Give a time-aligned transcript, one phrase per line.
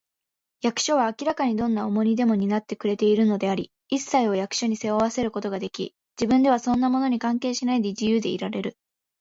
[0.61, 8.77] 役所は明らかにどんな重荷でも担ってくれているのであり、いっさいを役所に背負わせることができ、自分ではそんなものに関係しないで、自由でいられる